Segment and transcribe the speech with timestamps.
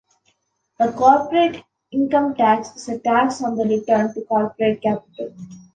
[0.79, 5.31] The corporate income tax is a tax on the return to corporate capital.